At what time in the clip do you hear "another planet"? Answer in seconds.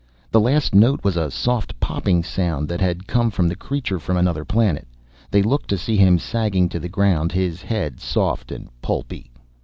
4.17-4.87